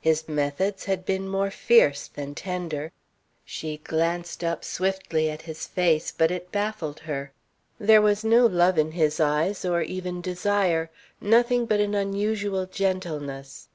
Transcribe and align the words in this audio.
His 0.00 0.26
methods 0.28 0.86
had 0.86 1.04
been 1.04 1.28
more 1.28 1.52
fierce 1.52 2.08
than 2.08 2.34
tender. 2.34 2.90
She 3.44 3.76
glanced 3.76 4.42
up 4.42 4.64
swiftly 4.64 5.30
at 5.30 5.42
his 5.42 5.68
face, 5.68 6.10
but 6.10 6.32
it 6.32 6.50
baffled 6.50 6.98
her. 7.06 7.30
There 7.78 8.02
was 8.02 8.24
no 8.24 8.44
love 8.44 8.76
in 8.76 8.90
his 8.90 9.20
eyes 9.20 9.64
or 9.64 9.82
even 9.82 10.20
desire, 10.20 10.90
nothing 11.20 11.64
but 11.64 11.78
an 11.78 11.94
unusual 11.94 12.66
gentleness. 12.66 13.68